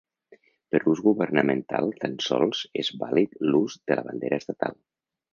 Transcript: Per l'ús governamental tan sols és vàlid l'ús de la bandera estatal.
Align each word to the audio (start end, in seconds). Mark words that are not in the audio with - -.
Per 0.75 0.79
l'ús 0.85 1.01
governamental 1.07 1.91
tan 1.99 2.15
sols 2.27 2.61
és 2.83 2.89
vàlid 3.03 3.35
l'ús 3.49 3.75
de 3.91 3.99
la 4.01 4.05
bandera 4.09 4.41
estatal. 4.45 4.75